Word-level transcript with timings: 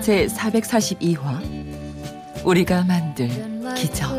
제 0.00 0.26
442화 0.26 2.44
우리가 2.44 2.84
만들 2.84 3.28
기적 3.74 4.10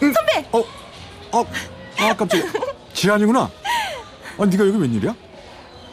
선배! 0.00 0.46
어, 0.52 0.58
어, 1.32 1.44
아 1.98 2.14
깜짝이야. 2.14 2.44
지안이구나. 2.92 3.50
아, 4.38 4.44
네가 4.44 4.66
여기 4.66 4.78
웬일이야? 4.78 5.14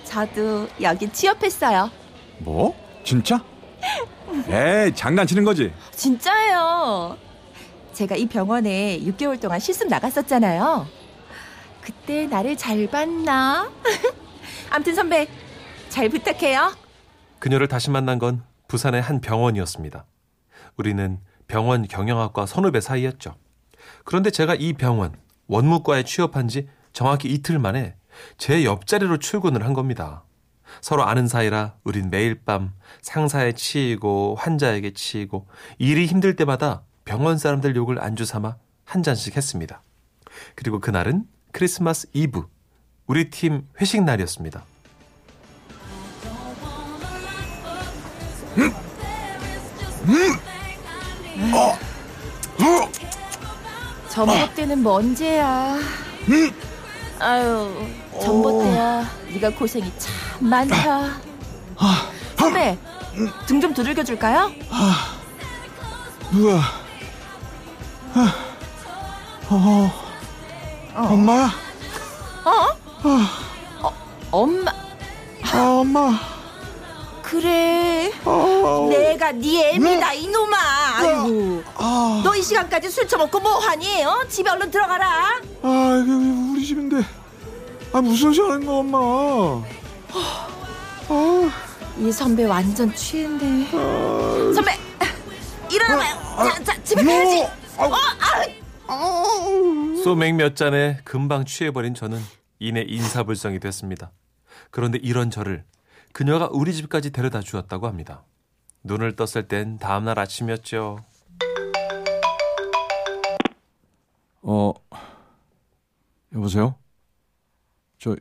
저도 0.04 0.68
여기 0.82 1.10
취업했어요 1.12 1.90
뭐? 2.40 2.76
진짜? 3.04 3.42
에이, 4.50 4.94
장난치는 4.94 5.44
거지. 5.46 5.72
진짜예요 5.96 7.18
제가 7.94 8.16
이 8.16 8.26
병원에 8.28 9.00
6개월 9.02 9.40
동안 9.40 9.60
실습 9.60 9.88
나갔었잖아요 9.88 10.88
그때 11.82 12.28
나를 12.28 12.56
잘 12.58 12.88
봤나? 12.88 13.72
암튼 14.70 14.96
선배 14.96 15.28
잘 15.90 16.10
부탁해요 16.10 16.72
그녀를 17.40 17.68
다시 17.68 17.90
만난 17.90 18.20
건 18.20 18.44
부산의 18.68 19.02
한 19.02 19.20
병원이었습니다. 19.20 20.06
우리는 20.78 21.20
병원 21.48 21.88
경영학과 21.88 22.46
선후배 22.46 22.80
사이였죠. 22.80 23.36
그런데 24.06 24.30
제가 24.30 24.56
이 24.56 24.74
병원 24.74 25.16
원무과에 25.48 26.04
취업한 26.04 26.48
지 26.48 26.70
정확히 26.94 27.30
이틀 27.30 27.60
만에 27.60 27.96
제 28.38 28.64
옆자리로 28.64 29.18
출근을 29.18 29.66
한 29.66 29.74
겁니다. 29.74 30.24
서로 30.80 31.04
아는 31.04 31.28
사이라 31.28 31.76
우린 31.84 32.10
매일 32.10 32.44
밤 32.46 32.74
상사에 33.02 33.54
치이고 33.54 34.36
환자에게 34.40 34.94
치이고 34.94 35.48
일이 35.80 36.06
힘들 36.06 36.36
때마다 36.38 36.84
병원 37.12 37.38
사람들 37.38 37.76
욕을 37.76 38.02
안주 38.02 38.24
삼아 38.24 38.56
한 38.86 39.04
잔씩 39.04 39.36
했습니다. 39.36 39.82
그리고 40.56 40.80
그날은 40.80 41.26
크리스마스 41.52 42.08
이브 42.14 42.48
우리 43.06 43.30
팀 43.30 43.68
회식 43.82 44.02
날이었습니다. 44.06 44.64
전봇대는 54.10 54.84
뭐 54.84 54.94
언제야 54.94 55.78
아유 57.20 57.88
전봇대야 58.22 59.06
네가 59.34 59.50
고생이 59.52 59.92
참 59.98 60.50
많다 60.50 61.10
선배 62.38 62.78
등 63.48 63.62
좀 63.62 63.74
두들겨 63.74 64.04
줄까요? 64.04 64.52
누가? 66.32 66.62
아, 68.14 68.34
어, 69.50 69.92
엄마야? 70.96 71.50
엄마. 74.32 74.72
아, 75.54 75.60
엄마. 75.80 76.20
그래. 77.22 78.12
아, 78.26 78.88
내가 78.90 79.32
네 79.34 79.72
애미다 79.74 80.14
이놈아. 80.14 80.58
아이고. 80.98 81.64
아, 81.76 82.22
너 82.24 82.36
이 82.36 82.42
시간까지 82.42 82.90
술 82.90 83.08
처먹고 83.08 83.40
뭐 83.40 83.58
하니? 83.60 84.04
어? 84.04 84.26
집에 84.30 84.50
얼른 84.50 84.72
들어가라. 84.72 85.42
아, 85.62 86.02
이게 86.04 86.12
우리 86.12 86.66
집인데. 86.66 87.04
아, 87.94 88.02
무슨 88.02 88.34
소리 88.34 88.52
하는 88.52 88.66
거, 88.66 88.78
엄마. 88.80 88.98
아, 91.10 91.52
이 91.98 92.12
선배 92.12 92.46
완전 92.46 92.94
취했네. 92.96 93.68
아, 93.74 94.52
선배 94.56 94.78
일어나봐요. 95.70 96.16
자, 96.38 96.64
자 96.64 96.84
집에 96.84 97.04
가야지 97.04 97.48
아, 97.82 98.94
어? 98.94 98.94
아, 98.94 100.04
소맥 100.04 100.36
몇 100.36 100.56
잔에 100.56 101.00
금방 101.04 101.46
취해버린 101.46 101.94
저는 101.94 102.20
이내 102.60 102.82
인사불성이 102.88 103.60
됐습니다. 103.60 104.12
그런데 104.70 105.00
이런 105.02 105.32
저를 105.32 105.66
그녀가 106.14 106.50
우리 106.52 106.74
집까지 106.74 107.12
데려다 107.12 107.42
주었다고 107.42 107.88
합니다. 107.88 108.24
눈을 108.84 109.16
떴을 109.16 109.48
땐 109.48 109.78
다음날 109.80 110.20
아침이었죠. 110.20 111.04
어, 114.44 114.74
여보세요? 116.34 116.76
저, 118.00 118.16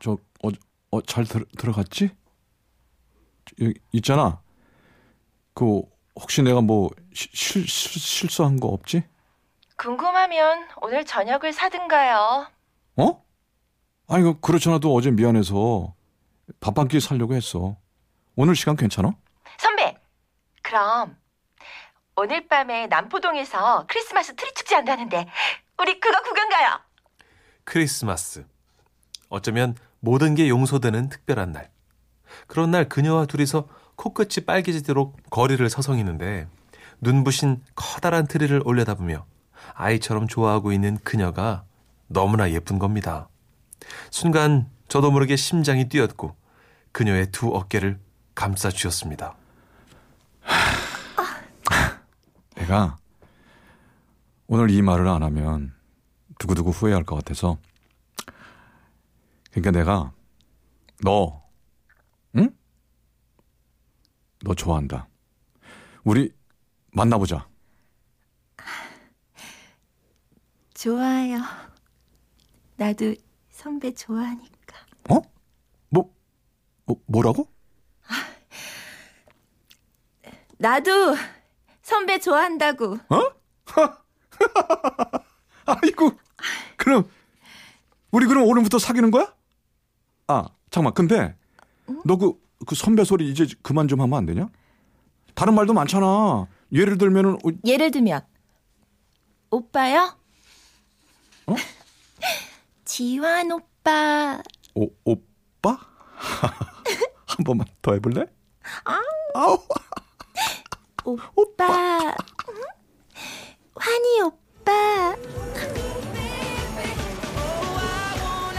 저, 0.00 0.12
어, 0.42 0.48
어, 0.90 1.02
잘 1.02 1.24
들, 1.24 1.44
들어갔지? 1.56 2.10
저, 3.46 3.64
여기 3.64 3.74
있잖아. 3.92 4.40
그, 5.54 5.82
혹시 6.16 6.42
내가 6.42 6.60
뭐, 6.60 6.90
시, 7.14 7.28
실, 7.32 7.68
실, 7.68 8.00
실수한 8.00 8.58
거 8.60 8.68
없지? 8.68 9.04
궁금하면 9.76 10.68
오늘 10.82 11.04
저녁을 11.04 11.52
사든가요 11.52 12.46
어? 12.96 13.24
아니, 14.08 14.22
그, 14.24 14.40
그렇잖아도 14.40 14.94
어제 14.94 15.10
미안해서 15.10 15.94
밥 16.60 16.78
한 16.78 16.88
끼 16.88 17.00
살려고 17.00 17.34
했어. 17.34 17.76
오늘 18.36 18.56
시간 18.56 18.76
괜찮아? 18.76 19.14
선배 19.58 19.96
그럼 20.62 21.16
오늘 22.16 22.46
밤에 22.48 22.86
남포동에서 22.88 23.86
크리스마스 23.88 24.34
트리 24.34 24.52
축제 24.54 24.74
한다는데 24.74 25.26
우리 25.78 25.98
그거 26.00 26.20
구경 26.22 26.48
가요 26.48 26.80
크리스마스. 27.64 28.44
어쩌면 29.28 29.76
모든 30.00 30.34
게 30.34 30.48
용서되는 30.48 31.08
특별한 31.08 31.52
날. 31.52 31.70
그런 32.48 32.70
날 32.72 32.88
그녀와 32.88 33.26
둘이서 33.26 33.68
코끝이 34.00 34.46
빨개지도록 34.46 35.28
거리를 35.28 35.68
서성이는데 35.68 36.48
눈부신 37.02 37.62
커다란 37.74 38.26
트리를 38.26 38.62
올려다보며 38.64 39.26
아이처럼 39.74 40.26
좋아하고 40.26 40.72
있는 40.72 40.96
그녀가 41.04 41.64
너무나 42.06 42.50
예쁜 42.50 42.78
겁니다. 42.78 43.28
순간 44.10 44.70
저도 44.88 45.10
모르게 45.10 45.36
심장이 45.36 45.90
뛰었고 45.90 46.34
그녀의 46.92 47.30
두 47.30 47.48
어깨를 47.48 48.00
감싸 48.34 48.70
쥐었습니다. 48.70 49.34
내가 52.56 52.96
오늘 54.46 54.70
이 54.70 54.80
말을 54.80 55.08
안 55.08 55.22
하면 55.22 55.74
두고두고 56.38 56.70
후회할 56.70 57.04
것 57.04 57.16
같아서 57.16 57.58
그러니까 59.50 59.70
내가 59.72 60.12
너 61.02 61.42
응? 62.36 62.50
너 64.42 64.54
좋아한다. 64.54 65.08
우리 66.04 66.32
만나보자. 66.92 67.48
좋아요 70.74 71.40
나도 72.76 73.14
선배 73.50 73.92
좋아하니까 73.92 74.76
어? 75.10 75.20
뭐, 75.90 76.14
뭐 76.86 76.96
뭐라고? 77.06 77.46
나도 80.56 80.90
선배 81.82 82.18
좋아한다고 82.18 82.94
어? 82.94 83.40
아이고. 85.66 86.12
그럼 86.76 87.08
우리 88.10 88.26
그럼 88.26 88.44
오늘부터 88.44 88.78
사귀는 88.78 89.10
거야? 89.10 89.34
아, 90.28 90.48
잠깐만. 90.70 90.94
근데 90.94 91.36
너그 92.04 92.40
그 92.66 92.74
선배 92.74 93.04
소리 93.04 93.30
이제 93.30 93.46
그만 93.62 93.88
좀 93.88 94.00
하면 94.00 94.18
안 94.18 94.26
되냐? 94.26 94.48
다른 95.34 95.54
말도 95.54 95.72
많잖아. 95.72 96.46
예를 96.72 96.98
들면은 96.98 97.34
어, 97.34 97.50
예를 97.64 97.90
들면 97.90 98.20
오빠요? 99.50 100.16
어? 101.46 101.54
지환 102.84 103.50
오빠 103.50 104.40
오, 104.74 104.88
오빠? 105.04 105.78
한 107.26 107.44
번만 107.44 107.66
더 107.82 107.92
해볼래? 107.94 108.26
아우. 108.84 109.58
오빠 111.34 112.14
환희 113.74 114.20
오빠 114.22 115.16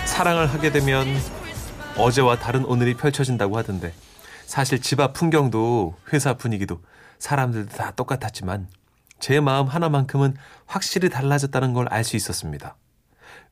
사랑을 0.06 0.48
하게 0.48 0.72
되면 0.72 1.06
어제와 1.98 2.38
다른 2.38 2.66
오늘이 2.66 2.96
펼쳐진다고 2.96 3.58
하던데 3.58 3.94
사실 4.46 4.82
집 4.82 5.00
앞 5.00 5.14
풍경도 5.14 5.96
회사 6.14 6.34
분위기도 6.36 6.82
사람들도 7.20 7.76
다 7.76 7.92
똑같았지만 7.92 8.68
제 9.20 9.40
마음 9.40 9.68
하나만큼은 9.68 10.36
확실히 10.66 11.10
달라졌다는 11.10 11.74
걸 11.74 11.88
알 11.92 12.04
수 12.04 12.16
있었습니다. 12.16 12.76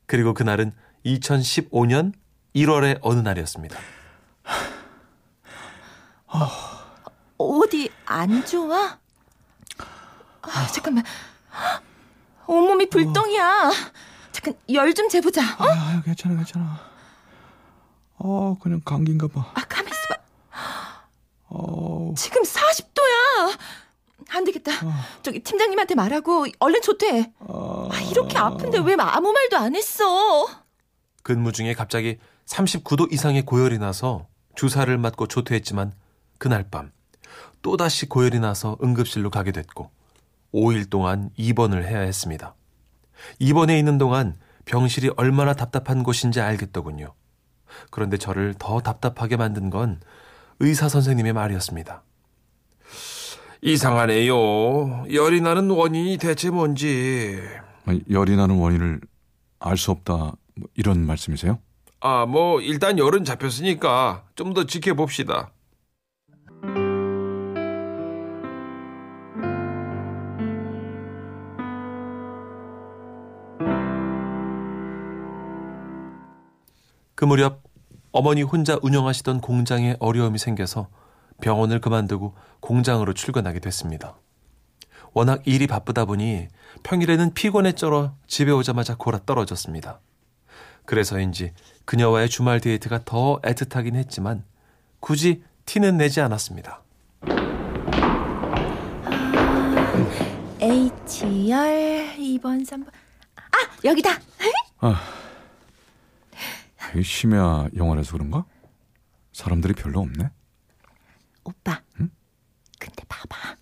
그리고 0.06 0.34
그날은 0.34 0.72
2015년 1.06 2.12
1월의 2.56 2.98
어느 3.02 3.20
날이었습니다. 3.20 3.78
어디 7.38 7.90
안 8.04 8.44
좋아? 8.44 8.98
아, 10.42 10.66
잠깐만. 10.72 11.04
온몸이 12.46 12.90
불똥이야. 12.90 13.70
잠깐 14.32 14.54
열 14.72 14.92
좀 14.94 15.08
재보자. 15.08 15.40
어? 15.58 15.64
아, 15.68 16.02
괜찮아, 16.04 16.34
괜찮아. 16.36 16.89
어, 18.22 18.56
그냥 18.60 18.80
감기인가 18.84 19.28
봐. 19.28 19.50
아, 19.54 19.64
가만 19.66 19.90
있어봐. 19.92 20.20
어, 21.48 22.14
지금 22.16 22.42
40도야. 22.42 23.58
안 24.32 24.44
되겠다. 24.44 24.72
저기 25.22 25.40
팀장님한테 25.40 25.94
말하고 25.94 26.46
얼른 26.60 26.82
조퇴해. 26.82 27.32
어, 27.40 27.88
아, 27.90 28.00
이렇게 28.02 28.38
아픈데 28.38 28.78
왜 28.80 28.94
아무 28.98 29.32
말도 29.32 29.56
안 29.56 29.74
했어? 29.74 30.46
근무 31.22 31.50
중에 31.52 31.74
갑자기 31.74 32.18
39도 32.46 33.12
이상의 33.12 33.42
고열이 33.42 33.78
나서 33.78 34.26
주사를 34.54 34.96
맞고 34.96 35.26
조퇴했지만 35.26 35.92
그날 36.38 36.68
밤 36.70 36.92
또다시 37.62 38.06
고열이 38.06 38.38
나서 38.38 38.76
응급실로 38.82 39.30
가게 39.30 39.50
됐고 39.52 39.90
5일 40.54 40.90
동안 40.90 41.30
입원을 41.36 41.86
해야 41.86 42.00
했습니다. 42.00 42.54
입원해 43.38 43.78
있는 43.78 43.98
동안 43.98 44.38
병실이 44.64 45.12
얼마나 45.16 45.54
답답한 45.54 46.02
곳인지 46.02 46.40
알겠더군요. 46.40 47.14
그런데 47.90 48.16
저를 48.16 48.54
더 48.58 48.80
답답하게 48.80 49.36
만든 49.36 49.70
건 49.70 50.00
의사 50.60 50.88
선생님의 50.88 51.32
말이었습니다. 51.32 52.02
이상하네요. 53.62 55.04
열이 55.12 55.40
나는 55.40 55.70
원인이 55.70 56.16
대체 56.18 56.50
뭔지. 56.50 57.40
열이 58.10 58.36
나는 58.36 58.56
원인을 58.58 59.00
알 59.58 59.76
수 59.76 59.90
없다. 59.90 60.14
뭐 60.14 60.68
이런 60.74 61.04
말씀이세요? 61.06 61.58
아, 62.00 62.24
뭐 62.26 62.60
일단 62.62 62.98
열은 62.98 63.24
잡혔으니까 63.24 64.24
좀 64.34 64.54
더 64.54 64.64
지켜봅시다. 64.64 65.50
그 77.20 77.26
무렵 77.26 77.62
어머니 78.12 78.40
혼자 78.42 78.78
운영하시던 78.80 79.42
공장에 79.42 79.94
어려움이 80.00 80.38
생겨서 80.38 80.88
병원을 81.42 81.82
그만두고 81.82 82.34
공장으로 82.60 83.12
출근하게 83.12 83.60
됐습니다. 83.60 84.14
워낙 85.12 85.42
일이 85.44 85.66
바쁘다 85.66 86.06
보니 86.06 86.48
평일에는 86.82 87.34
피곤에 87.34 87.72
쩔어 87.72 88.14
집에 88.26 88.52
오자마자 88.52 88.96
골아 88.96 89.20
떨어졌습니다. 89.26 90.00
그래서인지 90.86 91.52
그녀와의 91.84 92.30
주말 92.30 92.58
데이트가 92.58 93.04
더 93.04 93.38
애틋하긴 93.42 93.96
했지만 93.96 94.42
굳이 95.00 95.42
티는 95.66 95.98
내지 95.98 96.22
않았습니다. 96.22 96.82
H열 100.58 102.16
2번 102.16 102.66
3번. 102.66 102.86
아, 103.36 103.58
여기다. 103.84 104.12
이 106.96 107.02
심야 107.02 107.68
영화라서 107.76 108.12
그런가? 108.12 108.44
사람들이 109.32 109.74
별로 109.74 110.00
없네. 110.00 110.28
오빠. 111.44 111.80
근데 112.78 113.04
봐봐. 113.08 113.56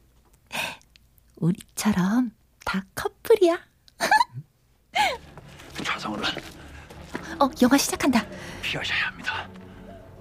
우리처럼 1.37 2.31
다 2.65 2.83
커플이야. 2.95 3.59
좌성으로 5.85 6.23
어, 7.41 7.51
영화 7.63 7.77
시작한다. 7.77 8.25
피하셔야 8.63 9.07
합니다. 9.09 9.49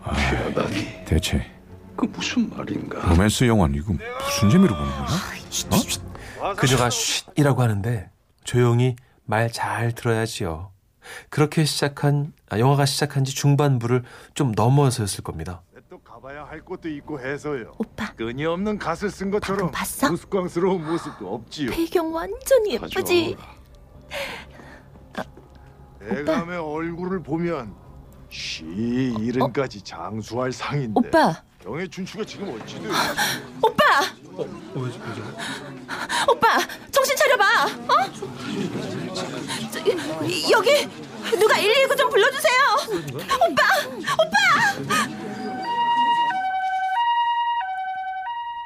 피하다니 0.04 1.06
대체 1.06 1.52
그 1.96 2.06
무슨 2.06 2.50
말인가? 2.50 3.00
로맨스 3.10 3.46
영화는 3.46 3.76
이거 3.76 3.94
무슨 3.94 4.50
재미로 4.50 4.76
보는 4.76 4.92
거야? 4.92 6.56
그녀가 6.56 6.90
쉿이라고 6.90 7.62
하는데 7.62 8.12
조용히 8.44 8.96
말 9.26 9.52
잘 9.52 9.92
들어야지요. 9.94 10.72
그렇게 11.30 11.66
시작한 11.66 12.34
아, 12.50 12.60
영화가 12.60 12.86
시작한 12.86 13.24
지 13.26 13.36
중반부를 13.36 14.04
좀 14.34 14.52
넘어서였을 14.56 15.24
겁니다. 15.24 15.62
또 15.90 16.00
가봐야 16.00 16.44
할 16.44 16.66
것도 16.66 16.90
있고 16.90 17.20
해서요. 17.20 17.74
오빠, 17.78 18.12
끈이 18.14 18.46
갓을 18.78 19.10
쓴 19.10 19.32
것처럼 19.32 19.72
방금 19.72 19.72
봤어? 19.72 20.12
우스꽝스러운 20.12 20.86
모습도 20.86 21.34
없지요. 21.34 21.72
배경 21.72 22.14
완전 22.14 22.68
예쁘지? 22.68 23.38
대감의 26.00 26.58
얼굴을 26.58 27.24
보면 27.24 27.74
쉬 28.30 28.64
이른까지 29.20 29.82
장수할 29.82 30.52
상인데. 30.52 30.94
오빠, 30.96 31.44
경의 31.62 31.90
준추가 31.90 32.24
지금 32.24 32.50
어찌 32.50 32.80
돼? 32.80 32.88
오빠! 33.62 33.84
오빠, 36.30 36.58
정신 36.92 37.16
차려봐. 37.16 37.66
어? 37.66 38.12
저, 39.72 39.80
여기 40.52 40.88
누가 41.40 41.56
119 41.56 41.96
좀 41.96 42.10
불러주세요. 42.10 42.60
오빠, 43.50 43.64
오빠! 44.14 45.08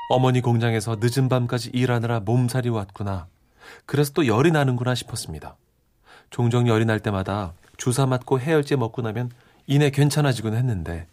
어머니 0.09 0.41
공장에서 0.41 0.97
늦은 0.99 1.29
밤까지 1.29 1.69
일하느라 1.73 2.19
몸살이 2.19 2.67
왔구나. 2.67 3.27
그래서 3.85 4.11
또 4.11 4.27
열이 4.27 4.51
나는구나 4.51 4.94
싶었습니다. 4.94 5.55
종종 6.29 6.67
열이 6.67 6.83
날 6.85 6.99
때마다 6.99 7.53
주사 7.77 8.05
맞고 8.05 8.41
해열제 8.41 8.75
먹고 8.75 9.01
나면 9.01 9.31
이내 9.67 9.89
괜찮아지곤 9.89 10.53
했는데 10.55 11.07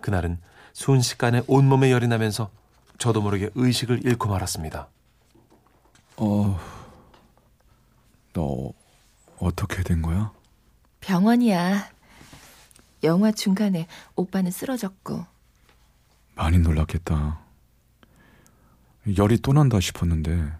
그날은 0.00 0.38
순식간에 0.72 1.42
온몸에 1.46 1.90
열이 1.90 2.08
나면서 2.08 2.50
저도 2.98 3.22
모르게 3.22 3.50
의식을 3.54 4.04
잃고 4.04 4.28
말았습니다. 4.28 4.88
어, 6.16 6.60
너 8.32 8.72
어떻게 9.38 9.82
된 9.82 10.02
거야? 10.02 10.32
병원이야. 11.00 11.90
영화 13.02 13.32
중간에 13.32 13.86
오빠는 14.14 14.50
쓰러졌고 14.50 15.24
많이 16.34 16.58
놀랐겠다. 16.58 17.40
열이 19.16 19.38
또 19.38 19.54
난다 19.54 19.80
싶었는데 19.80 20.52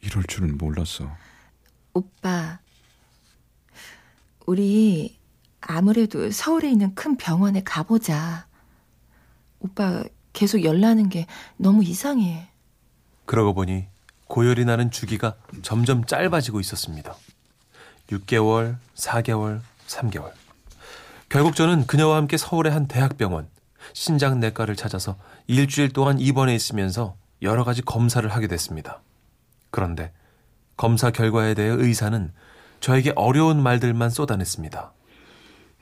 이럴 0.00 0.22
줄은 0.24 0.56
몰랐어. 0.58 1.10
오빠 1.92 2.60
우리 4.46 5.18
아무래도 5.60 6.30
서울에 6.30 6.70
있는 6.70 6.94
큰 6.94 7.16
병원에 7.16 7.62
가보자. 7.64 8.46
오빠 9.62 10.04
계속 10.32 10.64
열나는 10.64 11.08
게 11.08 11.26
너무 11.56 11.84
이상해. 11.84 12.48
그러고 13.24 13.54
보니 13.54 13.86
고열이 14.26 14.64
나는 14.64 14.90
주기가 14.90 15.36
점점 15.62 16.04
짧아지고 16.04 16.60
있었습니다. 16.60 17.14
6개월, 18.10 18.76
4개월, 18.94 19.60
3개월. 19.86 20.32
결국 21.28 21.54
저는 21.54 21.86
그녀와 21.86 22.16
함께 22.16 22.36
서울의 22.36 22.72
한 22.72 22.86
대학병원 22.86 23.48
신장내과를 23.94 24.76
찾아서 24.76 25.16
일주일 25.46 25.90
동안 25.92 26.18
입원해 26.18 26.54
있으면서 26.54 27.16
여러 27.40 27.64
가지 27.64 27.82
검사를 27.82 28.28
하게 28.28 28.46
됐습니다. 28.46 29.00
그런데 29.70 30.12
검사 30.76 31.10
결과에 31.10 31.54
대해 31.54 31.68
의사는 31.68 32.32
저에게 32.80 33.12
어려운 33.16 33.62
말들만 33.62 34.10
쏟아냈습니다. 34.10 34.92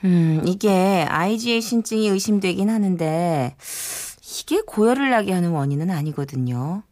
음, 0.05 0.43
이게 0.47 1.05
IgA 1.09 1.61
신증이 1.61 2.09
의심되긴 2.09 2.71
하는데 2.71 3.55
이게 4.41 4.61
고열을 4.63 5.11
나게 5.11 5.33
하는 5.33 5.51
원인은 5.51 5.91
아니거든요. 5.91 6.83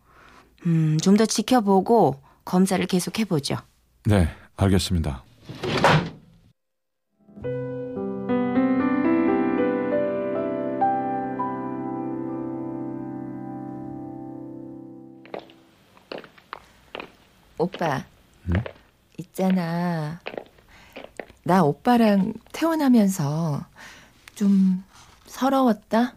음, 0.66 0.98
좀 1.00 1.16
더 1.16 1.24
지켜보고 1.26 2.20
검사를 2.44 2.84
계속 2.86 3.18
해보죠. 3.18 3.56
네, 4.04 4.28
알겠습니다. 4.56 5.24
오빠 17.58 18.04
응? 18.48 18.62
있잖아. 19.18 20.20
나 21.49 21.62
오빠랑 21.62 22.35
태어나면서 22.52 23.64
좀 24.35 24.85
서러웠다. 25.25 26.14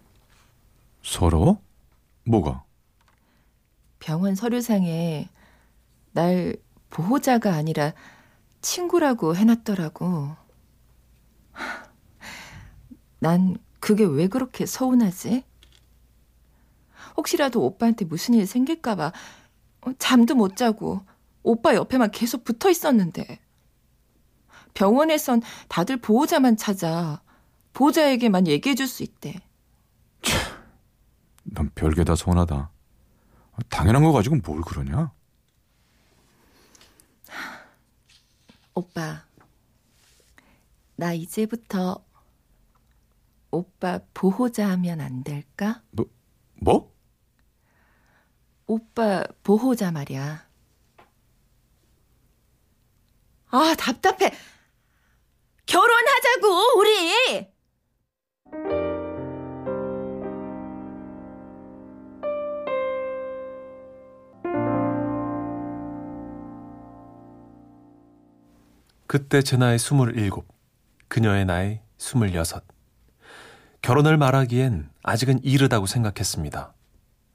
서러워? 1.01 1.61
뭐가? 2.25 2.65
병원 3.99 4.35
서류상에 4.35 5.29
날 6.11 6.57
보호자가 6.89 7.53
아니라 7.53 7.93
친구라고 8.59 9.37
해놨더라고. 9.37 10.35
난 13.19 13.55
그게 13.79 14.03
왜 14.03 14.27
그렇게 14.27 14.65
서운하지? 14.65 15.45
혹시라도 17.15 17.63
오빠한테 17.63 18.03
무슨 18.03 18.33
일 18.33 18.45
생길까봐 18.45 19.13
어, 19.83 19.91
잠도 19.97 20.35
못 20.35 20.57
자고 20.57 20.99
오빠 21.41 21.73
옆에만 21.73 22.11
계속 22.11 22.43
붙어 22.43 22.69
있었는데. 22.69 23.39
병원에선 24.73 25.41
다들 25.67 25.97
보호자만 25.97 26.57
찾아 26.57 27.21
보호자에게만 27.73 28.47
얘기해 28.47 28.75
줄 28.75 28.87
수 28.87 29.03
있대. 29.03 29.39
넌 31.43 31.69
별게 31.75 32.03
다 32.03 32.15
서운하다. 32.15 32.71
당연한 33.69 34.03
거 34.03 34.11
가지고 34.11 34.37
뭘 34.45 34.61
그러냐? 34.61 35.11
오빠, 38.73 39.23
나 40.95 41.13
이제부터 41.13 42.03
오빠 43.51 43.99
보호자 44.13 44.69
하면 44.71 45.01
안 45.01 45.23
될까? 45.23 45.81
뭐? 46.61 46.93
오빠 48.67 49.23
보호자 49.43 49.91
말이야. 49.91 50.47
아, 53.53 53.75
답답해. 53.77 54.31
결혼하자고, 55.71 56.79
우리! 56.79 57.47
그때 69.07 69.41
제 69.41 69.57
나이 69.57 69.75
27, 69.75 70.31
그녀의 71.07 71.45
나이 71.45 71.79
26. 71.97 72.63
결혼을 73.81 74.17
말하기엔 74.17 74.89
아직은 75.03 75.43
이르다고 75.43 75.85
생각했습니다. 75.85 76.73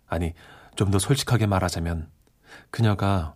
아니, 0.06 0.32
좀 0.76 0.90
더 0.90 0.98
솔직하게 0.98 1.46
말하자면 1.46 2.10
그녀가 2.70 3.34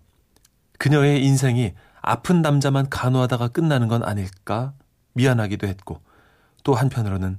그녀의 0.78 1.24
인생이 1.24 1.74
아픈 2.02 2.42
남자만 2.42 2.90
간호하다가 2.90 3.48
끝나는 3.48 3.88
건 3.88 4.02
아닐까 4.04 4.74
미안하기도 5.14 5.66
했고 5.66 6.00
또 6.64 6.74
한편으로는 6.74 7.38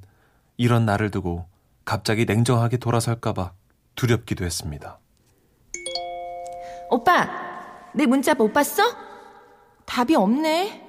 이런 0.58 0.86
나를 0.86 1.12
두고 1.12 1.46
갑자기 1.86 2.26
냉정하게 2.26 2.78
돌아설까봐 2.78 3.54
두렵기도 3.96 4.46
했습니다. 4.46 5.00
오빠, 6.90 7.30
내 7.94 8.06
문자 8.06 8.34
못 8.34 8.52
봤어? 8.52 8.84
답이 9.86 10.16
없네. 10.16 10.88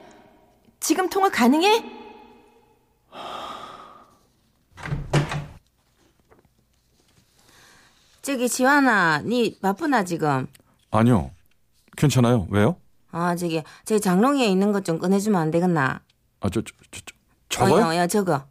지금 0.80 1.08
통화 1.08 1.30
가능해? 1.30 1.84
저기 8.22 8.48
지환아, 8.48 9.22
니 9.24 9.58
바쁘나 9.60 10.04
지금? 10.04 10.46
아니요. 10.90 11.30
괜찮아요. 11.96 12.46
왜요? 12.50 12.76
아 13.10 13.36
저기 13.36 13.62
제 13.84 13.98
장롱에 13.98 14.46
있는 14.46 14.72
것 14.72 14.84
좀 14.84 14.98
꺼내주면 14.98 15.40
안 15.40 15.50
되겠나? 15.50 16.00
아, 16.42 16.48
저, 16.50 16.60
저, 16.60 16.74
저, 16.90 17.00
저 17.48 17.64
저거요? 17.66 17.86
어, 17.86 17.94
야, 17.94 18.06
저거. 18.06 18.44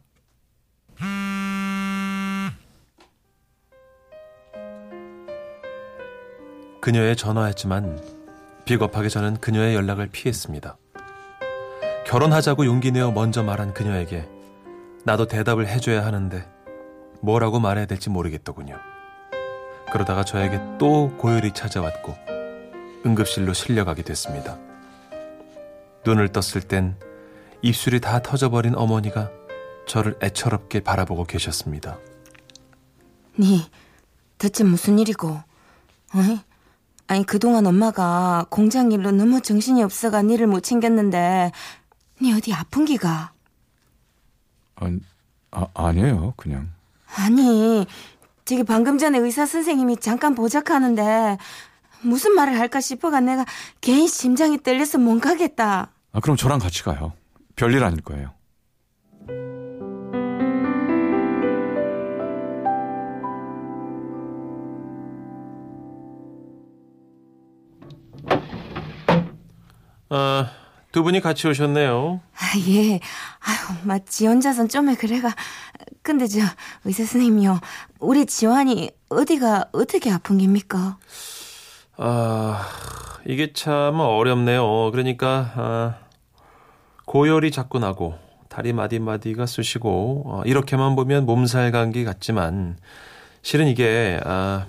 그녀에 6.80 7.14
전화했지만 7.14 8.02
비겁하게 8.64 9.08
저는 9.08 9.36
그녀의 9.36 9.74
연락을 9.74 10.08
피했습니다. 10.10 10.76
결혼하자고 12.06 12.66
용기 12.66 12.90
내어 12.90 13.12
먼저 13.12 13.42
말한 13.42 13.74
그녀에게 13.74 14.28
나도 15.04 15.26
대답을 15.26 15.68
해줘야 15.68 16.04
하는데 16.04 16.48
뭐라고 17.20 17.60
말해야 17.60 17.86
될지 17.86 18.10
모르겠더군요. 18.10 18.78
그러다가 19.92 20.24
저에게 20.24 20.60
또 20.78 21.14
고열이 21.18 21.52
찾아왔고 21.52 22.16
응급실로 23.04 23.52
실려가게 23.52 24.02
됐습니다. 24.02 24.58
눈을 26.04 26.30
떴을 26.30 26.62
땐 26.66 26.96
입술이 27.62 28.00
다 28.00 28.20
터져버린 28.20 28.74
어머니가 28.74 29.30
저를 29.86 30.18
애처롭게 30.22 30.80
바라보고 30.80 31.24
계셨습니다. 31.24 31.98
니 33.38 33.70
대체 34.38 34.64
무슨 34.64 34.98
일이고? 34.98 35.40
어이? 36.14 36.40
아니 37.06 37.24
그동안 37.24 37.66
엄마가 37.66 38.46
공장 38.50 38.90
일로 38.92 39.10
너무 39.12 39.40
정신이 39.40 39.82
없어가 39.82 40.22
니를 40.22 40.46
못 40.46 40.60
챙겼는데 40.60 41.52
니 42.20 42.32
어디 42.34 42.52
아픈 42.52 42.84
기가? 42.84 43.32
아니, 44.76 45.00
아, 45.50 45.66
아니에요. 45.74 46.34
그냥. 46.36 46.70
아니 47.16 47.86
저기 48.44 48.64
방금 48.64 48.98
전에 48.98 49.18
의사 49.18 49.46
선생님이 49.46 49.98
잠깐 49.98 50.34
보자하는데 50.34 51.38
무슨 52.02 52.34
말을 52.34 52.58
할까 52.58 52.80
싶어가 52.80 53.20
내가 53.20 53.44
괜히 53.80 54.08
심장이 54.08 54.60
떨려서 54.60 54.98
못 54.98 55.20
가겠다. 55.20 55.90
아, 56.12 56.20
그럼 56.20 56.36
저랑 56.36 56.58
같이 56.58 56.82
가요. 56.82 57.12
별일 57.62 57.84
아닐 57.84 58.00
거예요. 58.00 58.32
아, 70.08 70.50
두 70.90 71.04
분이 71.04 71.20
같이 71.20 71.46
오셨네요. 71.46 72.20
아, 72.34 72.58
예. 72.66 72.94
아유, 72.94 73.78
마, 73.84 74.00
지원자선 74.00 74.68
좀에 74.68 74.96
그래가. 74.96 75.32
근데 76.02 76.26
저, 76.26 76.40
의사 76.84 77.04
선생님이요. 77.04 77.60
우리 78.00 78.26
지환이 78.26 78.90
어디가 79.08 79.66
어떻게 79.70 80.10
아픈 80.10 80.38
겁니까? 80.38 80.98
아, 81.96 82.68
이게 83.24 83.52
참 83.52 84.00
어렵네요. 84.00 84.90
그러니까, 84.90 85.52
아, 85.54 86.01
고열이 87.12 87.50
자꾸 87.50 87.78
나고, 87.78 88.14
다리 88.48 88.72
마디마디가 88.72 89.44
쑤시고, 89.44 90.22
어, 90.24 90.42
이렇게만 90.46 90.96
보면 90.96 91.26
몸살 91.26 91.70
감기 91.70 92.04
같지만, 92.04 92.78
실은 93.42 93.66
이게, 93.68 94.18
아, 94.24 94.64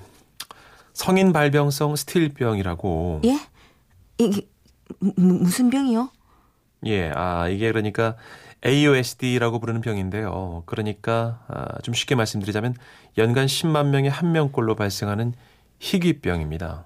성인 0.91 1.31
발병성 1.31 1.95
스틸병이라고. 1.95 3.21
예? 3.23 3.39
이게, 4.17 4.45
무, 4.99 5.13
무슨 5.15 5.69
병이요? 5.69 6.09
예, 6.87 7.11
아, 7.15 7.47
이게 7.47 7.71
그러니까 7.71 8.17
AOSD라고 8.65 9.61
부르는 9.61 9.79
병인데요. 9.79 10.63
그러니까, 10.65 11.45
아, 11.47 11.79
좀 11.81 11.93
쉽게 11.93 12.15
말씀드리자면, 12.15 12.75
연간 13.17 13.45
10만 13.45 13.85
명에 13.85 14.09
한 14.09 14.33
명꼴로 14.33 14.75
발생하는 14.75 15.33
희귀병입니다. 15.79 16.83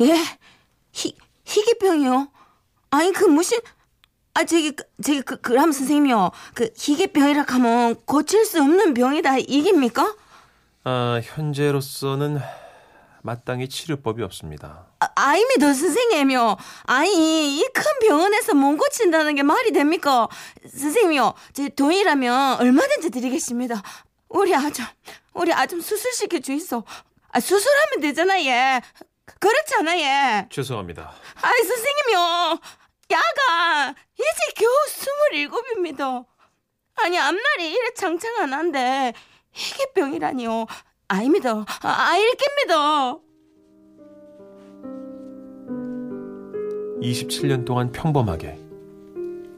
예? 0.00 0.14
희, 0.94 1.14
희귀병이요? 1.44 2.28
아니, 2.88 3.12
그 3.12 3.26
무슨, 3.26 3.58
아, 4.34 4.44
저기, 4.44 4.72
그, 4.72 4.84
저기, 5.02 5.22
그, 5.22 5.40
그람 5.40 5.70
선생님이요. 5.72 6.30
그, 6.54 6.68
희귀병이라 6.76 7.44
하면 7.48 7.94
고칠 8.04 8.44
수 8.44 8.60
없는 8.60 8.94
병이다, 8.94 9.38
이깁니까? 9.38 10.14
아, 10.84 11.20
현재로서는 11.22 12.40
마땅히 13.22 13.68
치료법이 13.68 14.22
없습니다. 14.24 14.86
아, 15.00 15.08
아닙니다, 15.14 15.72
선생님이요. 15.72 16.56
아니, 16.84 17.58
이 17.58 17.64
큰 17.72 17.84
병원에서 18.08 18.54
못 18.54 18.76
고친다는 18.76 19.34
게 19.36 19.42
말이 19.42 19.72
됩니까? 19.72 20.28
선생님이요, 20.68 21.32
제 21.52 21.68
돈이라면 21.68 22.60
얼마든지 22.60 23.10
드리겠습니다. 23.10 23.82
우리 24.28 24.54
아좀, 24.54 24.84
우리 25.34 25.52
아좀 25.52 25.80
수술시켜 25.80 26.40
주이소. 26.40 26.82
아, 27.30 27.40
수술하면 27.40 28.00
되잖아, 28.00 28.40
얘. 28.44 28.80
그렇잖아, 29.40 29.96
얘. 29.98 30.46
죄송합니다. 30.50 31.12
아이, 31.40 31.62
선생님이요. 31.64 32.58
야가, 33.10 33.43
겨우 34.54 34.70
스물일곱입니다. 34.88 36.24
아니, 36.96 37.18
앞날이 37.18 37.70
이래 37.72 37.94
창창한한데, 37.94 39.12
희귀병이라니요. 39.52 40.66
아닙니다. 41.08 41.64
아, 41.82 42.10
아일깁니다. 42.10 43.18
27년 47.04 47.64
동안 47.64 47.92
평범하게 47.92 48.58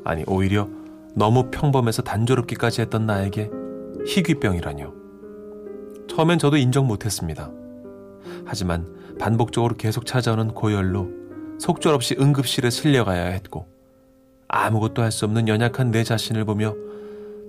아니 0.04 0.24
오히려 0.26 0.68
너무 1.14 1.50
평범해서 1.50 2.02
단조롭기까지 2.02 2.82
했던 2.82 3.06
나에게 3.06 3.50
희귀병이라뇨. 4.06 4.92
처음엔 6.08 6.38
저도 6.38 6.56
인정 6.56 6.86
못했습니다. 6.86 7.50
하지만 8.44 9.16
반복적으로 9.18 9.76
계속 9.76 10.06
찾아오는 10.06 10.54
고열로 10.54 11.08
속절없이 11.58 12.16
응급실에 12.20 12.70
실려가야 12.70 13.26
했고 13.26 13.66
아무것도 14.48 15.02
할 15.02 15.10
수 15.12 15.24
없는 15.24 15.48
연약한 15.48 15.90
내 15.90 16.04
자신을 16.04 16.44
보며 16.44 16.74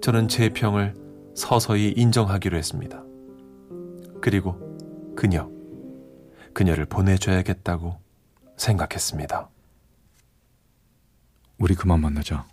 저는 0.01 0.27
제 0.27 0.49
병을 0.49 0.95
서서히 1.35 1.93
인정하기로 1.95 2.57
했습니다. 2.57 3.03
그리고 4.21 5.13
그녀, 5.15 5.49
그녀를 6.53 6.85
보내줘야겠다고 6.85 7.99
생각했습니다. 8.57 9.49
우리 11.59 11.75
그만 11.75 12.01
만나자. 12.01 12.45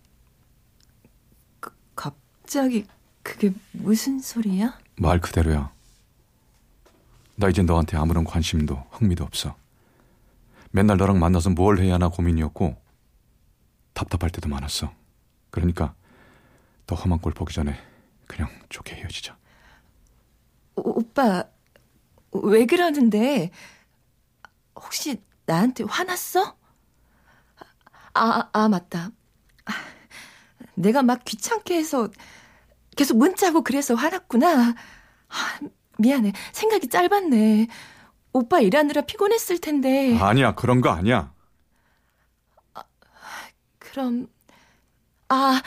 갑자기 1.94 2.86
그게 3.22 3.52
무슨 3.72 4.18
소리야? 4.20 4.78
말 4.96 5.20
그대로야. 5.20 5.72
나 7.36 7.48
이제 7.48 7.62
너한테 7.62 7.96
아무런 7.96 8.24
관심도 8.24 8.82
흥미도 8.90 9.24
없어. 9.24 9.56
맨날 10.70 10.96
너랑 10.98 11.18
만나서 11.18 11.50
뭘 11.50 11.78
해야 11.78 11.94
하나 11.94 12.08
고민이었고 12.08 12.76
답답할 13.94 14.30
때도 14.30 14.48
많았어. 14.48 14.92
그러니까 15.50 15.94
더 16.86 16.94
험한 16.96 17.20
꼴 17.20 17.32
보기 17.32 17.54
전에 17.54 17.76
그냥 18.26 18.50
좋게 18.68 18.96
헤어지자. 18.96 19.36
오, 20.76 21.00
오빠, 21.00 21.44
왜 22.32 22.66
그러는데? 22.66 23.50
혹시 24.74 25.22
나한테 25.46 25.84
화났어? 25.84 26.56
아, 28.14 28.48
아, 28.52 28.68
맞다. 28.68 29.10
아, 29.64 29.72
내가 30.74 31.02
막 31.02 31.24
귀찮게 31.24 31.76
해서 31.76 32.08
계속 32.96 33.16
문자하고 33.18 33.62
그래서 33.62 33.94
화났구나. 33.94 34.74
아, 35.28 35.58
미안해. 35.98 36.32
생각이 36.52 36.88
짧았네. 36.88 37.68
오빠 38.32 38.60
일하느라 38.60 39.02
피곤했을 39.02 39.60
텐데. 39.60 40.16
아니야 40.18 40.54
그런 40.54 40.80
거 40.80 40.90
아니야. 40.90 41.32
그럼, 43.94 44.26
아, 45.28 45.62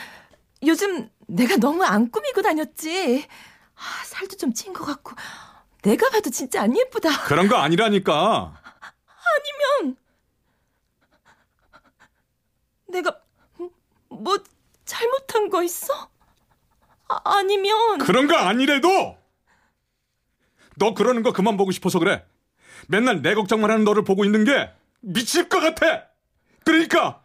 요즘 0.62 1.08
내가 1.28 1.56
너무 1.56 1.82
안 1.82 2.10
꾸미고 2.10 2.42
다녔지. 2.42 3.26
아, 3.74 4.04
살도 4.04 4.36
좀 4.36 4.52
찐 4.52 4.74
것 4.74 4.84
같고. 4.84 5.12
내가 5.82 6.10
봐도 6.10 6.28
진짜 6.28 6.60
안 6.62 6.76
예쁘다. 6.76 7.24
그런 7.24 7.48
거 7.48 7.56
아니라니까. 7.56 8.52
아니면 9.80 9.96
내가 12.88 13.18
뭐 14.10 14.36
잘못한 14.84 15.48
거 15.48 15.62
있어? 15.62 16.10
아, 17.08 17.20
아니면 17.24 17.96
그런 17.98 18.26
거 18.26 18.36
아니래도. 18.36 19.16
너 20.76 20.92
그러는 20.92 21.22
거 21.22 21.32
그만 21.32 21.56
보고 21.56 21.70
싶어서 21.70 21.98
그래. 21.98 22.26
맨날 22.88 23.22
내 23.22 23.34
걱정만 23.34 23.70
하는 23.70 23.84
너를 23.84 24.04
보고 24.04 24.26
있는 24.26 24.44
게 24.44 24.70
미칠 25.00 25.48
것 25.48 25.60
같아. 25.60 26.08
그러니까 26.64 27.22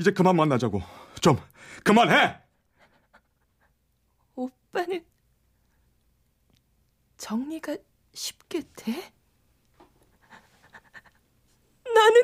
이제 0.00 0.10
그만 0.12 0.34
만나자고. 0.34 0.80
좀 1.20 1.38
그만해. 1.84 2.40
오빠는 4.34 5.04
정리가 7.18 7.76
쉽게 8.14 8.62
돼? 8.76 9.12
나는 11.94 12.22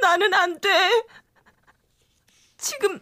나는 0.00 0.34
안 0.34 0.60
돼. 0.60 0.68
지금 2.56 3.00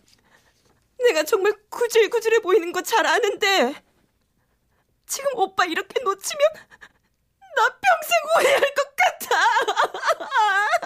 내가 0.98 1.24
정말 1.24 1.52
구질구질해 1.68 2.38
보이는 2.40 2.72
거 2.72 2.80
잘 2.82 3.06
아는데 3.06 3.74
지금 5.06 5.30
오빠 5.34 5.64
이렇게 5.66 6.00
놓치면 6.02 6.40
나 7.54 7.68
평생 7.80 8.18
후회할 8.34 8.74
것 8.74 8.96
같아. 8.96 9.36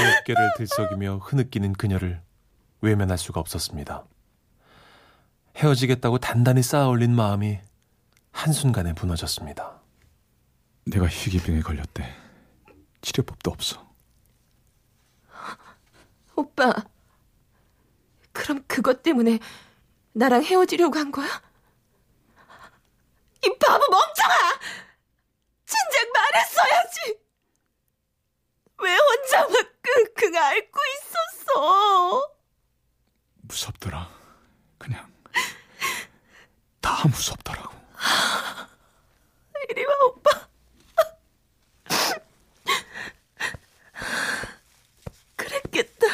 내 0.00 0.16
어깨를 0.18 0.50
들썩이며 0.56 1.16
흐느끼는 1.18 1.74
그녀를 1.74 2.22
외면할 2.80 3.18
수가 3.18 3.40
없었습니다. 3.40 4.04
헤어지겠다고 5.56 6.18
단단히 6.18 6.62
쌓아 6.62 6.88
올린 6.88 7.14
마음이 7.14 7.58
한순간에 8.32 8.94
무너졌습니다. 8.94 9.80
내가 10.86 11.06
희귀병에 11.06 11.60
걸렸대. 11.60 12.14
치료법도 13.02 13.50
없어. 13.50 13.86
오빠, 16.36 16.72
그럼 18.32 18.64
그것 18.66 19.02
때문에 19.02 19.38
나랑 20.12 20.42
헤어지려고 20.42 20.98
한 20.98 21.12
거야? 21.12 21.28
이 23.44 23.48
바보 23.58 23.84
멍청아! 23.90 24.58
진작 25.66 26.12
말했어야지! 26.14 27.18
왜 28.82 28.96
혼자만 28.96 29.59
끙끙 30.30 30.36
앓고 30.36 30.80
있었어? 30.94 32.34
무섭더라. 33.42 34.08
그냥 34.78 35.12
다 36.80 37.06
무섭더라고. 37.08 37.74
이리 39.68 39.84
와, 39.84 39.94
오빠. 40.06 40.30
그랬겠다. 45.36 46.06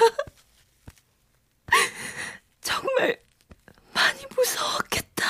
정말 2.62 3.22
많이 3.92 4.24
무서웠겠다. 4.35 5.24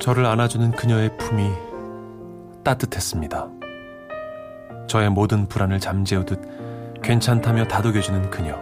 저를 0.00 0.26
안아주는 0.26 0.72
그녀의 0.72 1.16
품이 1.18 1.71
따뜻했습니다. 2.64 3.48
저의 4.86 5.10
모든 5.10 5.46
불안을 5.48 5.80
잠재우듯 5.80 7.00
괜찮다며 7.02 7.66
다독여주는 7.66 8.30
그녀. 8.30 8.58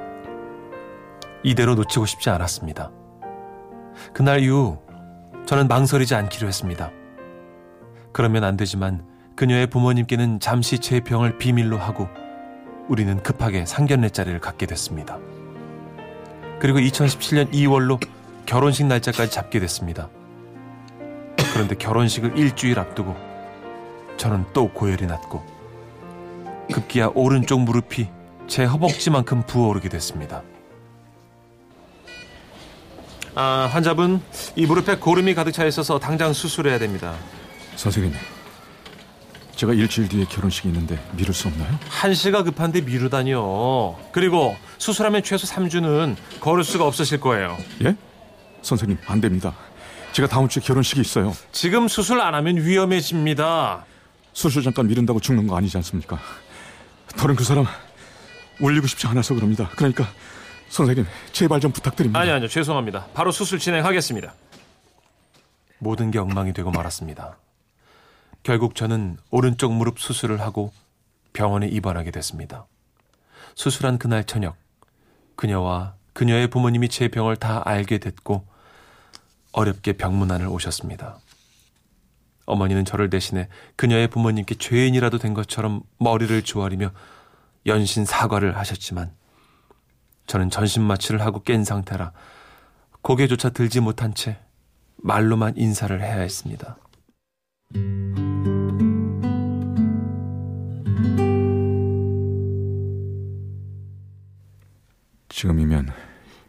이대로 1.42 1.74
놓치고 1.74 2.06
싶지 2.06 2.30
않았습니다. 2.30 2.90
그날 4.12 4.40
이후 4.40 4.78
저는 5.46 5.68
망설이지 5.68 6.14
않기로 6.14 6.46
했습니다. 6.48 6.90
그러면 8.12 8.44
안 8.44 8.56
되지만 8.56 9.04
그녀의 9.36 9.68
부모님께는 9.68 10.40
잠시 10.40 10.78
제 10.78 11.00
병을 11.00 11.38
비밀로 11.38 11.78
하고 11.78 12.08
우리는 12.88 13.22
급하게 13.22 13.66
상견례 13.66 14.10
자리를 14.10 14.38
갖게 14.40 14.66
됐습니다. 14.66 15.18
그리고 16.60 16.78
2017년 16.78 17.52
2월로 17.52 17.98
결혼식 18.44 18.86
날짜까지 18.86 19.30
잡게 19.30 19.60
됐습니다. 19.60 20.08
그런데 21.52 21.74
결혼식을 21.74 22.36
일주일 22.36 22.78
앞두고 22.78 23.29
저는 24.20 24.44
또 24.52 24.68
고열이 24.68 25.06
났고 25.06 25.42
급기야 26.74 27.10
오른쪽 27.14 27.62
무릎이 27.62 28.06
제 28.46 28.64
허벅지만큼 28.64 29.44
부어오르게 29.46 29.88
됐습니다. 29.88 30.42
아, 33.34 33.70
환자분 33.72 34.20
이 34.56 34.66
무릎에 34.66 34.96
고름이 34.96 35.34
가득 35.34 35.52
차 35.52 35.64
있어서 35.64 35.98
당장 35.98 36.34
수술해야 36.34 36.78
됩니다. 36.78 37.14
선생님, 37.76 38.12
제가 39.56 39.72
일주일 39.72 40.10
뒤에 40.10 40.26
결혼식이 40.26 40.68
있는데 40.68 41.02
미룰 41.16 41.32
수 41.32 41.48
없나요? 41.48 41.78
한시가 41.88 42.42
급한데 42.42 42.82
미루다니요. 42.82 43.96
그리고 44.12 44.54
수술하면 44.76 45.22
최소 45.22 45.46
3주는 45.46 46.14
걸을 46.40 46.62
수가 46.62 46.86
없으실 46.86 47.20
거예요. 47.20 47.56
예? 47.86 47.96
선생님, 48.60 48.98
안 49.06 49.22
됩니다. 49.22 49.54
제가 50.12 50.28
다음 50.28 50.46
주에 50.46 50.62
결혼식이 50.62 51.00
있어요. 51.00 51.34
지금 51.52 51.88
수술 51.88 52.20
안 52.20 52.34
하면 52.34 52.58
위험해집니다. 52.58 53.86
수술 54.40 54.62
잠깐 54.62 54.86
미룬다고 54.86 55.20
죽는 55.20 55.46
거 55.46 55.54
아니지 55.54 55.76
않습니까? 55.76 56.18
더는 57.18 57.36
그 57.36 57.44
사람 57.44 57.66
올리고 58.58 58.86
싶지 58.86 59.06
않아서 59.08 59.34
그럽니다. 59.34 59.68
그러니까 59.76 60.08
선생님, 60.70 61.04
제발 61.32 61.60
좀 61.60 61.72
부탁드립니다. 61.72 62.18
아니요, 62.18 62.36
아니요. 62.36 62.48
죄송합니다. 62.48 63.08
바로 63.12 63.32
수술 63.32 63.58
진행하겠습니다. 63.58 64.32
모든 65.78 66.10
게 66.10 66.18
엉망이 66.18 66.54
되고 66.54 66.70
말았습니다. 66.70 67.36
결국 68.42 68.74
저는 68.74 69.18
오른쪽 69.30 69.74
무릎 69.74 70.00
수술을 70.00 70.40
하고 70.40 70.72
병원에 71.34 71.66
입원하게 71.68 72.10
됐습니다. 72.10 72.64
수술한 73.56 73.98
그날 73.98 74.24
저녁, 74.24 74.56
그녀와 75.36 75.96
그녀의 76.14 76.48
부모님이 76.48 76.88
제 76.88 77.08
병을 77.08 77.36
다 77.36 77.60
알게 77.66 77.98
됐고 77.98 78.46
어렵게 79.52 79.94
병문안을 79.98 80.46
오셨습니다. 80.46 81.18
어머니는 82.46 82.84
저를 82.84 83.10
대신해 83.10 83.48
그녀의 83.76 84.08
부모님께 84.08 84.56
죄인이라도 84.56 85.18
된 85.18 85.34
것처럼 85.34 85.82
머리를 85.98 86.42
조아리며 86.42 86.90
연신 87.66 88.04
사과를 88.04 88.56
하셨지만 88.56 89.12
저는 90.26 90.50
전신마취를 90.50 91.20
하고 91.20 91.42
깬 91.42 91.64
상태라 91.64 92.12
고개조차 93.02 93.50
들지 93.50 93.80
못한 93.80 94.14
채 94.14 94.38
말로만 94.98 95.54
인사를 95.56 96.00
해야 96.00 96.20
했습니다. 96.20 96.76
지금이면 105.28 105.88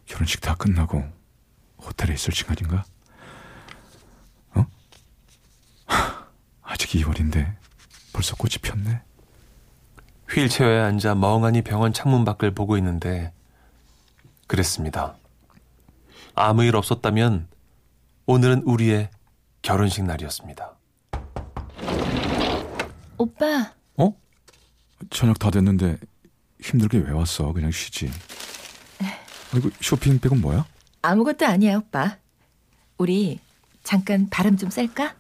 결혼식 0.06 0.42
다 0.42 0.56
끝나고 0.56 1.04
호텔에 1.78 2.14
있을 2.14 2.34
시간인가? 2.34 2.84
어? 4.56 4.66
하, 5.86 6.28
아직 6.62 6.90
2월인데 6.90 7.56
벌써 8.12 8.36
꽃이 8.36 8.56
폈네. 8.62 9.02
휠체어에 10.34 10.80
앉아 10.80 11.16
멍하니 11.16 11.62
병원 11.62 11.94
창문 11.94 12.24
밖을 12.26 12.52
보고 12.52 12.78
있는데 12.78 13.34
그랬습니다. 14.48 15.16
아무 16.36 16.64
일 16.64 16.76
없었다면 16.76 17.48
오늘은 18.26 18.64
우리의 18.64 19.10
결혼식 19.62 20.04
날이었습니다. 20.06 20.76
오빠, 23.18 23.74
어? 23.98 24.14
저녁 25.10 25.38
다 25.38 25.52
됐는데 25.52 25.98
힘들게 26.62 27.00
왜 27.00 27.12
왔어? 27.12 27.52
그냥 27.54 27.72
쉬지. 27.72 28.10
아이고 29.54 29.70
쇼핑백은 29.82 30.42
뭐야? 30.42 30.66
아무것도 31.02 31.46
아니야, 31.46 31.78
오빠. 31.78 32.18
우리 32.98 33.40
잠깐 33.84 34.30
바람 34.30 34.58
좀 34.58 34.70
쐴까? 34.70 35.16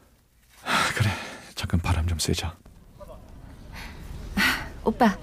아, 0.63 0.93
그래. 0.95 1.09
잠깐 1.55 1.79
바람 1.79 2.07
좀 2.07 2.17
쐬자. 2.17 2.55
오빠, 4.83 5.17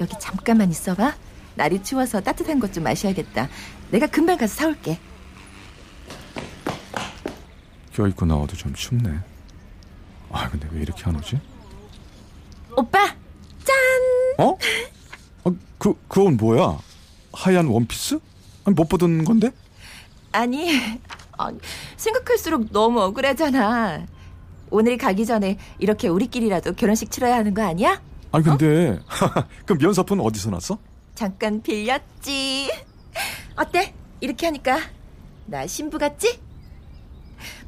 여기 0.00 0.14
잠깐만 0.20 0.70
있어봐. 0.70 1.14
날이 1.54 1.82
추워서 1.82 2.20
따뜻한 2.20 2.60
것 2.60 2.72
좀 2.72 2.84
마셔야겠다. 2.84 3.48
내가 3.90 4.06
금방 4.06 4.36
가서 4.38 4.54
사올게. 4.54 4.98
껴입고 7.94 8.26
나와도 8.26 8.56
좀 8.56 8.72
춥네. 8.74 9.18
아, 10.30 10.48
근데 10.50 10.68
왜 10.72 10.82
이렇게 10.82 11.02
안 11.04 11.16
오지? 11.16 11.40
오빠, 12.76 13.06
짠! 13.64 13.76
어? 14.38 14.56
아, 15.44 15.50
그, 15.78 15.94
그건 16.06 16.36
뭐야? 16.36 16.78
하얀 17.32 17.66
원피스? 17.66 18.20
아니, 18.64 18.74
못 18.74 18.88
보던 18.88 19.24
건데? 19.24 19.50
아니, 20.30 20.70
아니, 21.38 21.58
생각할수록 21.96 22.70
너무 22.70 23.00
억울하잖아. 23.00 24.06
오늘 24.70 24.96
가기 24.98 25.24
전에 25.26 25.58
이렇게 25.78 26.06
우리끼리라도 26.08 26.74
결혼식 26.74 27.10
치러야 27.10 27.36
하는 27.36 27.54
거 27.54 27.62
아니야? 27.64 28.00
아니, 28.30 28.44
근데, 28.44 28.98
그 29.64 29.72
면사포는 29.74 30.24
어디서 30.24 30.50
났어? 30.50 30.78
잠깐 31.14 31.62
빌렸지. 31.62 32.70
어때? 33.56 33.94
이렇게 34.20 34.46
하니까 34.46 34.78
나 35.46 35.66
신부 35.66 35.98
같지? 35.98 36.40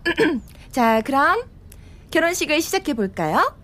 자, 0.71 1.01
그럼 1.03 1.43
결혼식을 2.11 2.61
시작해 2.61 2.95
볼까요? 2.95 3.55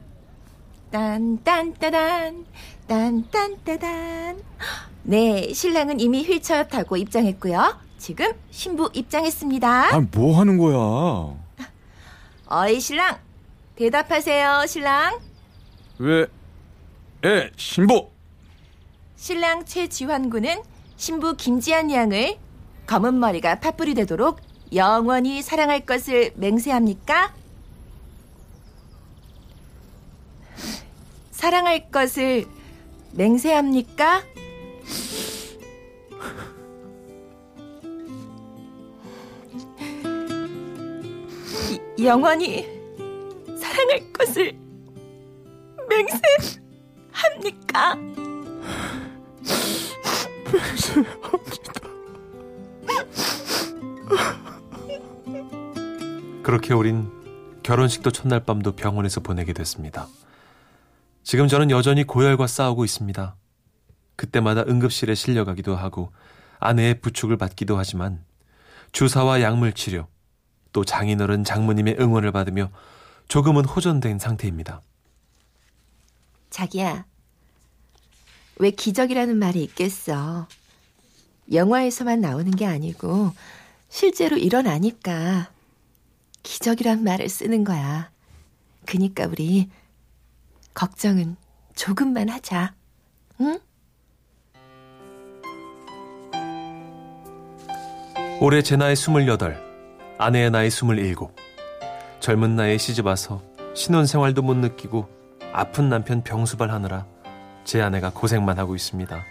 딴딴따단 0.91 2.47
딴딴따단 2.87 4.43
네, 5.03 5.53
신랑은 5.53 6.01
이미 6.01 6.25
휠체어 6.25 6.65
타고 6.65 6.97
입장했고요. 6.97 7.79
지금 7.99 8.33
신부 8.51 8.91
입장했습니다. 8.93 9.95
아, 9.95 10.01
뭐 10.13 10.39
하는 10.41 10.59
거야? 10.59 11.37
어이 12.49 12.81
신랑 12.81 13.19
대답하세요, 13.77 14.65
신랑. 14.67 15.19
왜, 15.99 16.27
에, 17.27 17.51
신부! 17.57 18.09
신랑 19.17 19.65
최지환 19.65 20.31
군은 20.31 20.63
신부 20.97 21.35
김지한 21.35 21.91
양을 21.91 22.37
검은 22.87 23.19
머리가 23.19 23.59
파뿌리 23.59 23.95
되도록 23.95 24.41
영원히 24.73 25.43
사랑할 25.43 25.81
것을 25.85 26.31
맹세합니까? 26.37 27.35
사랑할 31.33 31.91
것을 31.91 32.47
맹세합니까? 33.11 34.23
이- 41.99 42.05
영원히 42.05 42.67
사랑할 43.57 44.13
것을 44.13 44.53
맹세 45.89 46.19
합니까? 47.77 47.97
그렇게 56.43 56.73
우린 56.73 57.11
결혼식도 57.63 58.11
첫날 58.13 58.45
밤도 58.45 58.77
병원에서 58.77 59.21
보내게 59.21 59.53
됐습니다. 59.53 60.07
지금 61.23 61.49
저는 61.49 61.71
여전히 61.71 62.05
고열과 62.05 62.47
싸우고 62.47 62.85
있습니다. 62.85 63.35
그때마다 64.15 64.63
응급실에 64.67 65.15
실려가기도 65.15 65.77
하고 65.77 66.13
아내의 66.59 67.01
부축을 67.01 67.37
받기도 67.37 67.77
하지만 67.77 68.25
주사와 68.93 69.43
약물 69.43 69.73
치료 69.73 70.07
또 70.73 70.85
장인어른 70.85 71.45
장모님의 71.45 71.97
응원을 71.99 72.33
받으며 72.33 72.71
조금은 73.29 73.65
호전된 73.65 74.21
상태입니다. 74.21 74.81
자기야, 76.51 77.05
왜 78.59 78.71
기적이라는 78.71 79.37
말이 79.37 79.63
있겠어? 79.63 80.49
영화에서만 81.53 82.21
나오는 82.21 82.51
게 82.51 82.67
아니고 82.67 83.33
실제로 83.89 84.37
일어나니까 84.37 85.51
기적이란 86.43 87.05
말을 87.05 87.29
쓰는 87.29 87.65
거야. 87.65 88.11
그니까 88.85 89.27
우리 89.27 89.69
걱정은 90.75 91.37
조금만 91.75 92.29
하자. 92.29 92.75
응? 93.41 93.59
올해 98.41 98.63
제 98.63 98.77
나이 98.77 98.93
28, 98.95 99.61
아내의 100.19 100.51
나이 100.51 100.69
27. 100.69 101.17
젊은 102.21 102.57
나이에 102.57 102.79
시집 102.79 103.07
와서 103.07 103.43
신혼 103.75 104.07
생활도 104.07 104.43
못 104.43 104.55
느끼고 104.57 105.09
아픈 105.53 105.89
남편 105.89 106.23
병수발 106.23 106.71
하느라 106.71 107.07
제 107.67 107.83
아내가 107.83 108.11
고생만 108.11 108.61
하고 108.61 108.77
있습니다. 108.77 109.25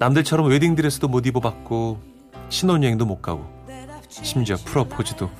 남들처럼 0.00 0.48
웨딩드레스도 0.48 1.06
못 1.06 1.24
입어봤고 1.24 2.02
신혼여행도 2.48 3.06
못 3.06 3.22
가고 3.22 3.46
심지어 4.08 4.56
프로포즈도 4.56 5.30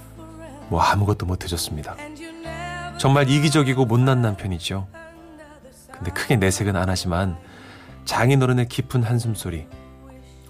뭐 0.68 0.81
아무것도 0.81 1.27
못 1.27 1.42
해줬습니다. 1.42 1.97
정말 2.99 3.29
이기적이고 3.29 3.85
못난 3.85 4.23
남편이죠. 4.23 4.87
근데 5.90 6.12
크게 6.12 6.37
내색은 6.37 6.77
안 6.77 6.88
하지만 6.88 7.37
장인어른의 8.05 8.68
깊은 8.68 9.03
한숨소리 9.03 9.66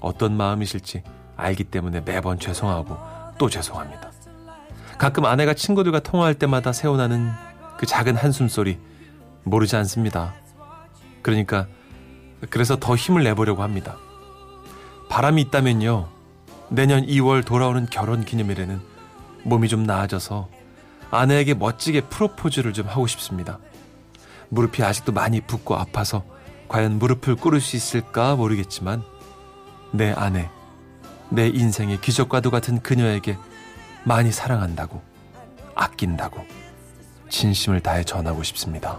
어떤 0.00 0.36
마음이실지 0.36 1.02
알기 1.36 1.64
때문에 1.64 2.02
매번 2.02 2.38
죄송하고 2.38 2.98
또 3.38 3.48
죄송합니다. 3.48 4.12
가끔 4.98 5.24
아내가 5.24 5.54
친구들과 5.54 6.00
통화할 6.00 6.34
때마다 6.34 6.74
새어나는 6.74 7.30
그 7.78 7.86
작은 7.86 8.16
한숨소리 8.16 8.78
모르지 9.44 9.76
않습니다. 9.76 10.41
그러니까 11.22 11.66
그래서 12.50 12.76
더 12.76 12.96
힘을 12.96 13.22
내보려고 13.24 13.62
합니다. 13.62 13.96
바람이 15.08 15.42
있다면요. 15.42 16.08
내년 16.68 17.06
2월 17.06 17.44
돌아오는 17.44 17.86
결혼 17.90 18.24
기념일에는 18.24 18.80
몸이 19.44 19.68
좀 19.68 19.84
나아져서 19.84 20.48
아내에게 21.10 21.54
멋지게 21.54 22.02
프로포즈를 22.02 22.72
좀 22.72 22.86
하고 22.86 23.06
싶습니다. 23.06 23.58
무릎이 24.48 24.82
아직도 24.82 25.12
많이 25.12 25.40
붓고 25.40 25.76
아파서 25.76 26.24
과연 26.68 26.98
무릎을 26.98 27.36
꿇을 27.36 27.60
수 27.60 27.76
있을까 27.76 28.34
모르겠지만 28.34 29.02
내 29.92 30.12
아내, 30.12 30.48
내 31.28 31.48
인생의 31.48 32.00
기적과도 32.00 32.50
같은 32.50 32.80
그녀에게 32.80 33.36
많이 34.04 34.32
사랑한다고, 34.32 35.02
아낀다고, 35.74 36.44
진심을 37.28 37.80
다해 37.80 38.04
전하고 38.04 38.42
싶습니다. 38.42 38.98